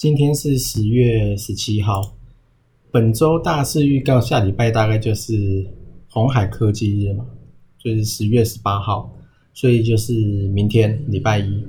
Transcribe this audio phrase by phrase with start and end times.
[0.00, 2.14] 今天是十月十七号，
[2.90, 5.66] 本周大事预告，下礼拜大概就是
[6.08, 7.26] 红海科技日嘛，
[7.78, 9.14] 就是十月十八号，
[9.52, 10.14] 所以就是
[10.54, 11.62] 明天礼拜一。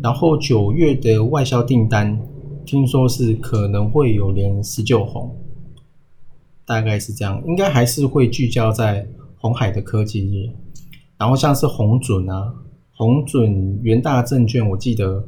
[0.00, 2.16] 然后九月的外销订单，
[2.64, 5.36] 听说是可能会有连十九红，
[6.64, 9.04] 大概是这样，应该还是会聚焦在
[9.38, 10.48] 红海的科技日。
[11.18, 12.54] 然后像是红准啊，
[12.92, 15.26] 红准元大证券，我记得。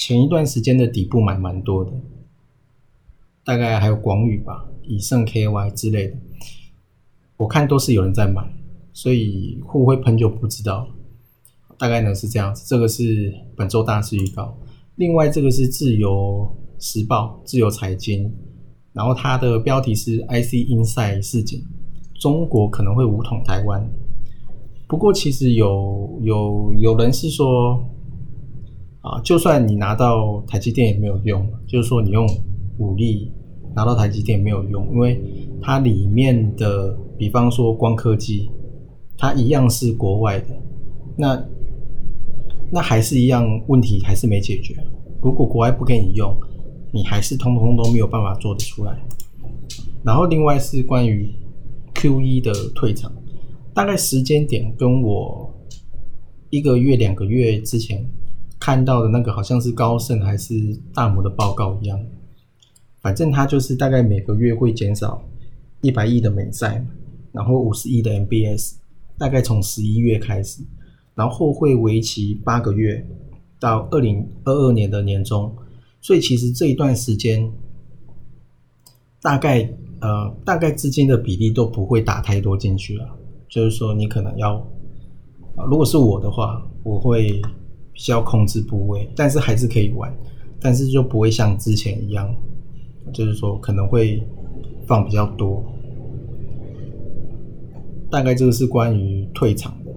[0.00, 1.90] 前一段时间的底部买蛮多的，
[3.42, 6.16] 大概还有广宇吧、以盛 KY 之类的，
[7.36, 8.48] 我看都是有人在买，
[8.92, 10.86] 所以会不会喷就不知道。
[11.76, 14.56] 大概呢是这样子，这个是本周大事预告。
[14.94, 18.32] 另外这个是自由时报、自由财经，
[18.92, 21.60] 然后它的标题是 IC Inside 事件，
[22.20, 23.84] 中国可能会武统台湾。
[24.86, 27.84] 不过其实有有有人是说。
[29.08, 32.28] 啊，就算你拿到台积电也没有用，就是说你用
[32.76, 33.32] 武力
[33.74, 35.18] 拿到台积电没有用，因为
[35.62, 38.50] 它里面的，比方说光科技，
[39.16, 40.46] 它一样是国外的，
[41.16, 41.42] 那
[42.70, 44.76] 那还是一样问题还是没解决。
[45.22, 46.36] 如果国外不给你用，
[46.92, 48.94] 你还是通通都没有办法做得出来。
[50.04, 51.30] 然后另外是关于
[51.94, 53.10] Q 一的退场，
[53.72, 55.50] 大概时间点跟我
[56.50, 58.06] 一个月两个月之前。
[58.68, 61.98] 看到的那个好像是高盛还是大摩的报告一样，
[63.00, 65.26] 反正它就是大概每个月会减少
[65.80, 66.84] 一百亿的美债，
[67.32, 68.74] 然后五十亿的 MBS，
[69.16, 70.62] 大概从十一月开始，
[71.14, 73.02] 然后会为期八个月
[73.58, 75.50] 到二零二二年的年中，
[76.02, 77.50] 所以其实这一段时间
[79.22, 79.62] 大概
[80.02, 83.16] 呃大概资金的比例都不会打太多进去了，
[83.48, 84.62] 就是说你可能要，
[85.66, 87.40] 如果是我的话，我会。
[87.98, 90.16] 需要控制部位，但是还是可以玩，
[90.60, 92.32] 但是就不会像之前一样，
[93.12, 94.22] 就是说可能会
[94.86, 95.62] 放比较多。
[98.08, 99.90] 大概这个是关于退场的，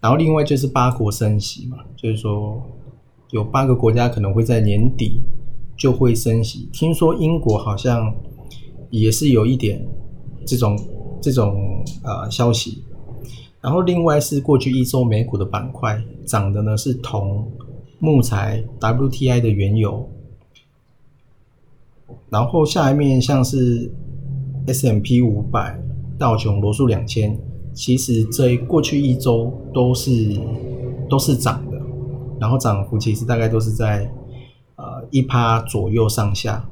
[0.00, 2.62] 然后另外就是八国升息嘛，就是说
[3.30, 5.22] 有八个国家可能会在年底
[5.78, 8.14] 就会升息，听说英国好像
[8.90, 9.82] 也是有一点
[10.46, 10.78] 这种
[11.22, 12.84] 这种呃消息。
[13.60, 17.50] 然后另外是过去一周美股的板块涨的呢是铜、
[17.98, 20.08] 木材、WTI 的原油，
[22.30, 23.92] 然后下一面像是
[24.68, 25.76] S&P 五百、
[26.16, 27.36] 道琼、罗素两千，
[27.74, 30.40] 其实这过去一周都是
[31.10, 31.80] 都是涨的，
[32.38, 34.08] 然后涨幅其实大概都是在
[34.76, 36.64] 呃一趴左右上下。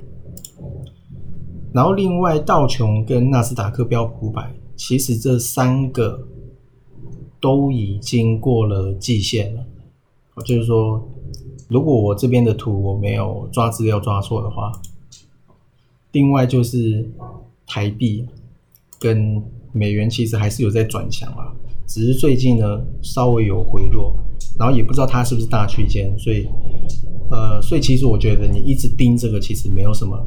[1.73, 6.29] 然后另外道琼跟纳斯达克标普五百，其实这三个。
[7.47, 9.65] 都已经过了季线了，
[10.45, 11.01] 就是说，
[11.69, 14.73] 如果我这边的图我没有抓资料抓错的话，
[16.11, 17.09] 另外就是
[17.65, 18.27] 台币
[18.99, 19.41] 跟
[19.71, 21.55] 美元其实还是有在转强啊，
[21.87, 24.13] 只是最近呢稍微有回落，
[24.59, 26.49] 然后也不知道它是不是大区间，所以
[27.31, 30.21] 呃，所以其实我觉得你一直盯这个其实没有什么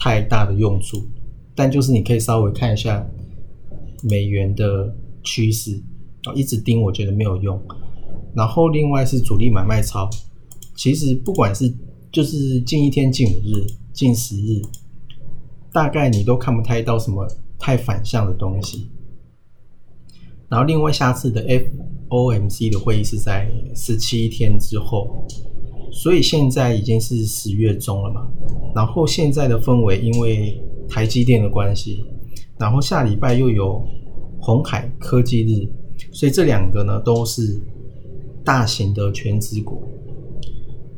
[0.00, 1.06] 太大的用处，
[1.54, 3.08] 但就是你可以稍微看一下
[4.02, 4.92] 美元的
[5.22, 5.80] 趋势。
[6.26, 7.60] 哦，一直盯我觉得没有用。
[8.34, 10.08] 然后另外是主力买卖超，
[10.76, 11.72] 其实不管是
[12.12, 14.62] 就是近一天、近五日、近十日，
[15.72, 17.26] 大概你都看不太到什么
[17.58, 18.88] 太反向的东西。
[20.48, 21.44] 然后另外下次的
[22.08, 25.26] FOMC 的会议是在十七天之后，
[25.90, 28.28] 所以现在已经是十月中了嘛。
[28.74, 32.04] 然后现在的氛围因为台积电的关系，
[32.58, 33.82] 然后下礼拜又有
[34.40, 35.68] 红海科技日。
[36.12, 37.60] 所以这两个呢都是
[38.44, 39.82] 大型的全职股，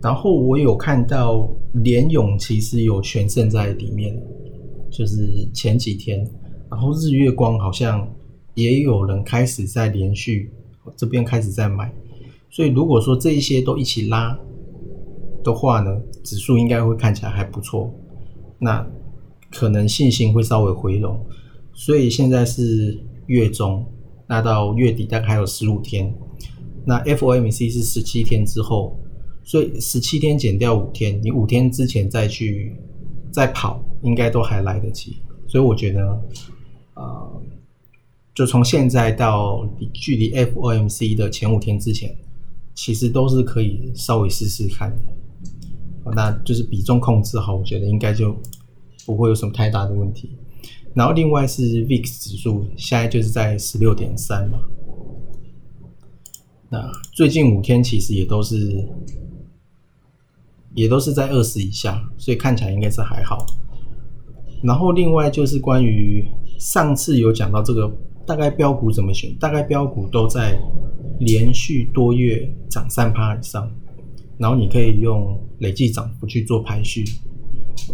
[0.00, 4.16] 然后我有看到联勇其实有全胜在里面，
[4.90, 6.19] 就是前几天，
[6.70, 8.08] 然后日月光好像
[8.54, 10.50] 也有人开始在连续
[10.96, 11.93] 这边开始在买，
[12.50, 14.38] 所以如果说这一些都一起拉
[15.43, 17.93] 的话呢，指数应该会看起来还不错。
[18.58, 18.87] 那
[19.50, 21.20] 可能信心会稍微回笼，
[21.75, 22.96] 所以现在是
[23.26, 23.84] 月中，
[24.32, 26.11] 那到月底大概还有十五天，
[26.87, 28.99] 那 FOMC 是十七天之后，
[29.44, 32.75] 所以十七天减掉五天，你五天之前再去
[33.31, 35.19] 再跑，应该都还来得及。
[35.46, 36.23] 所以我觉得，
[36.94, 37.43] 呃，
[38.34, 42.17] 就从现在到距离 FOMC 的前五天之前，
[42.75, 46.11] 其实都是可以稍微试试看的。
[46.14, 48.35] 那就是比重控制好，我觉得应该就。
[49.05, 50.31] 不会有什么太大的问题。
[50.94, 54.59] 然后另外是 VIX 指数，现在就是在十六点三嘛。
[56.69, 58.89] 那最近五天其实也都是，
[60.75, 63.47] 也都是在二十以下，所以看起来应该是还好。
[64.62, 66.27] 然后另外就是关于
[66.59, 67.91] 上次有讲到这个
[68.27, 70.59] 大概标股怎么选，大概标股都在
[71.21, 73.71] 连续多月涨三趴以上，
[74.38, 77.05] 然后你可以用累计涨幅去做排序。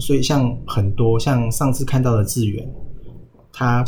[0.01, 2.69] 所以像很多像上次看到的智远，
[3.59, 3.85] 它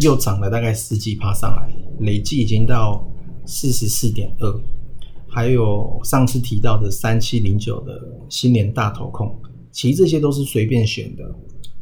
[0.00, 1.68] 又涨了大概十几趴上来，
[1.98, 3.04] 累计已经到
[3.44, 4.60] 四十四点二。
[5.26, 9.36] 还有上次提到的三七零九的新年大头控，
[9.72, 11.24] 其实这些都是随便选的，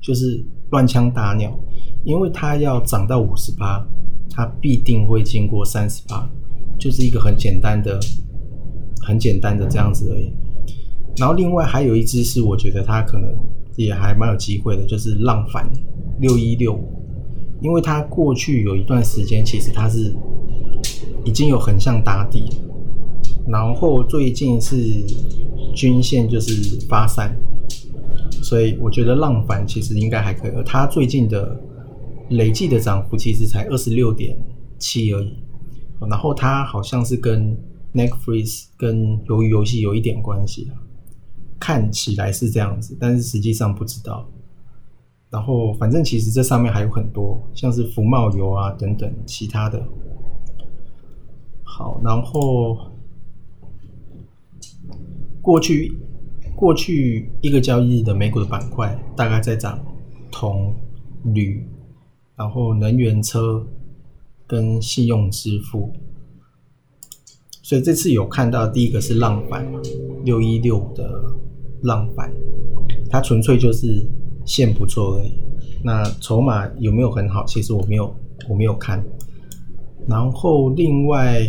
[0.01, 1.55] 就是乱枪打鸟，
[2.03, 3.87] 因为它要涨到五十八，
[4.31, 6.27] 它必定会经过三十八，
[6.79, 8.01] 就是一个很简单的、
[9.03, 10.33] 很简单的这样子而已。
[11.19, 13.37] 然后另外还有一只是我觉得它可能
[13.77, 15.71] 也还蛮有机会的，就是浪反
[16.21, 16.89] 六一六五，
[17.63, 20.15] 因为它过去有一段时间其实它是
[21.25, 22.45] 已经有横向打底，
[23.47, 24.77] 然后最近是
[25.75, 27.35] 均线就是发散，
[28.43, 30.51] 所以我觉得浪反其实应该还可以。
[30.51, 31.59] 而它最近的
[32.31, 34.37] 累计的涨幅其实才二十六点
[34.79, 35.33] 七而已，
[36.11, 37.57] 然后它好像是跟
[37.95, 40.71] Netflix 跟鱿鱼游戏有一点关系。
[41.61, 44.29] 看起来是这样子，但是实际上不知道。
[45.33, 49.83] 然后，反正其实这上面还有很多，像是福茂油啊等等其他的。
[51.65, 52.77] 好，然后
[55.41, 55.97] 过去
[56.55, 59.83] 过去一个交易日的美股的板块大概在涨
[60.31, 60.75] 铜、
[61.25, 61.67] 铝，
[62.37, 63.67] 然后能源车
[64.47, 65.91] 跟信用支付。
[67.63, 69.67] 所以这次有看到第一个是浪板
[70.25, 71.23] 六一六的。
[71.85, 72.33] 浪板，
[73.11, 74.09] 它纯粹就是
[74.45, 75.33] 线不错而已。
[75.85, 77.45] 那筹码有没有很好？
[77.47, 78.15] 其实我没有，
[78.49, 79.05] 我没有看。
[80.07, 81.41] 然后另外，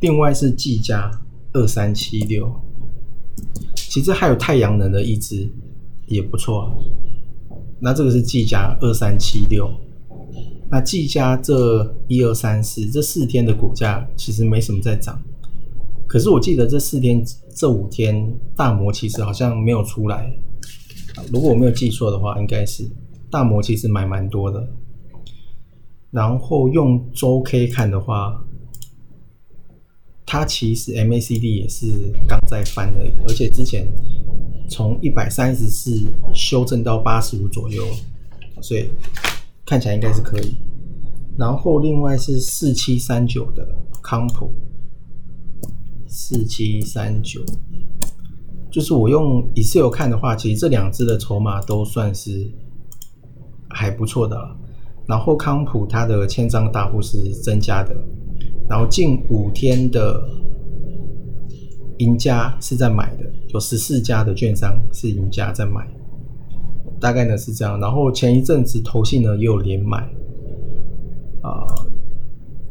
[0.00, 1.10] 另外是技嘉
[1.52, 2.50] 二三七六，
[3.74, 5.50] 其实还有太阳能的一只
[6.06, 6.70] 也不错。
[7.80, 9.70] 那这个是技嘉二三七六。
[10.70, 15.18] 那技嘉这一二三四这四天的股价其实没什么在涨。
[16.08, 17.22] 可是我记得这四天、
[17.54, 20.32] 这五天大摩其实好像没有出来，
[21.30, 22.88] 如果我没有记错的话，应该是
[23.30, 24.66] 大摩其实买蛮多的。
[26.10, 28.42] 然后用周 K 看的话，
[30.24, 33.86] 它其实 MACD 也是刚在翻而已，而且之前
[34.70, 35.92] 从一百三十四
[36.32, 37.84] 修正到八十五左右，
[38.62, 38.90] 所以
[39.66, 40.56] 看起来应该是可以。
[41.36, 43.68] 然后另外是四七三九的
[44.02, 44.50] 康普。
[46.08, 47.44] 四七三九，
[48.70, 52.50] 就是我用 Excel 看的话，其实这两只的筹码都算是
[53.68, 54.56] 还不错的。
[55.06, 57.94] 然后康普它的千张大户是增加的，
[58.68, 60.22] 然后近五天的
[61.98, 65.86] 赢家是在买的，有十四家的券商是赢家在买，
[66.98, 67.78] 大概呢是这样。
[67.78, 69.98] 然后前一阵子投信呢也有连买，
[71.42, 71.68] 啊，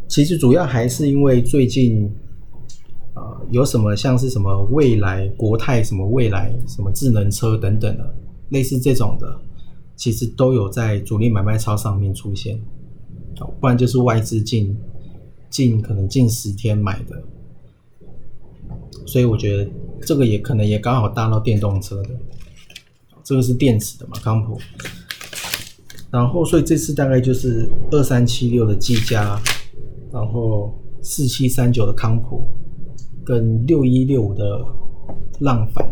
[0.07, 2.11] 其实主要还是因为最近。
[3.49, 8.15] 有什么像是什么未来国泰什么未来什么智能车等等的，
[8.49, 9.39] 类似这种的，
[9.95, 12.59] 其实都有在主力买卖超上面出现，
[13.39, 14.75] 哦，不然就是外资近
[15.49, 17.23] 近可能近十天买的，
[19.05, 19.69] 所以我觉得
[20.01, 22.09] 这个也可能也刚好搭到电动车的，
[23.23, 24.59] 这个是电池的嘛，康普，
[26.11, 29.41] 然后所以这次大概就是二三七六的技嘉，
[30.11, 32.45] 然后四七三九的康普。
[33.27, 34.63] 跟六一六五的
[35.41, 35.85] 浪反，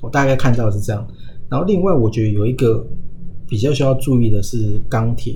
[0.00, 1.06] 我大概看到是这样。
[1.50, 2.82] 然后另外，我觉得有一个
[3.46, 5.34] 比较需要注意的是钢铁，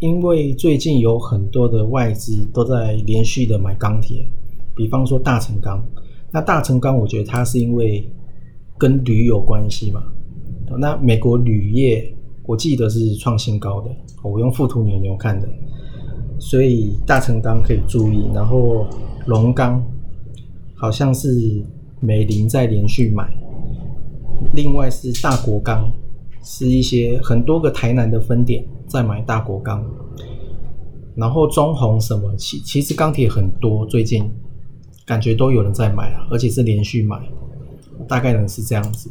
[0.00, 4.22] 因为最近有很多的外资都在连续的买钢铁，
[4.76, 5.82] 比方说大成钢。
[6.30, 8.06] 那大成钢，我觉得它是因为
[8.76, 10.02] 跟铝有关系嘛。
[10.78, 12.14] 那美国铝业
[12.44, 13.90] 我记得是创新高的，
[14.22, 15.48] 我用附图牛牛看的，
[16.38, 18.86] 所以大成钢可以注意，然后
[19.26, 19.82] 龙钢
[20.80, 21.62] 好像是
[22.00, 23.30] 美林在连续买，
[24.54, 25.92] 另外是大国钢，
[26.42, 29.84] 是一些很多个台南的分店在买大国钢，
[31.14, 34.24] 然后中红什么其其实钢铁很多，最近
[35.04, 37.20] 感觉都有人在买，而且是连续买，
[38.08, 39.10] 大概能是这样子。